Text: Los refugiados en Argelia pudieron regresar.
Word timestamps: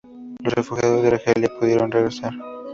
Los 0.39 0.53
refugiados 0.55 1.01
en 1.05 1.13
Argelia 1.13 1.59
pudieron 1.59 1.91
regresar. 1.91 2.33